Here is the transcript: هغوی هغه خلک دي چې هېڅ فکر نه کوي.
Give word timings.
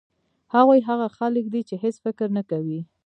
هغوی 0.55 0.79
هغه 0.89 1.07
خلک 1.17 1.45
دي 1.53 1.61
چې 1.69 1.75
هېڅ 1.83 1.95
فکر 2.05 2.27
نه 2.37 2.43
کوي. 2.49 2.79